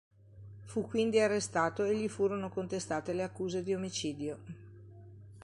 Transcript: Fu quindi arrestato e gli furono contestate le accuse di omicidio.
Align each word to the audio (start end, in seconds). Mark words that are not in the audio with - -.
Fu 0.63 0.81
quindi 0.87 1.19
arrestato 1.19 1.83
e 1.85 1.95
gli 1.95 2.07
furono 2.09 2.49
contestate 2.49 3.13
le 3.13 3.21
accuse 3.21 3.61
di 3.61 3.75
omicidio. 3.75 4.39